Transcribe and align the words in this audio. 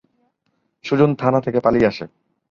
সুজন 0.85 1.11
থানা 1.15 1.39
থেকে 1.41 1.59
পালিয়ে 1.59 1.87
আসে। 1.87 2.05